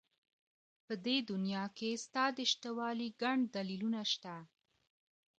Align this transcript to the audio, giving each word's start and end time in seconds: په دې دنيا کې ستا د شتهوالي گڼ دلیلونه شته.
په 0.85 0.93
دې 1.05 1.17
دنيا 1.31 1.65
کې 1.77 1.89
ستا 2.05 2.23
د 2.37 2.39
شتهوالي 2.51 3.09
گڼ 3.21 3.37
دلیلونه 3.55 4.01
شته. 4.11 4.35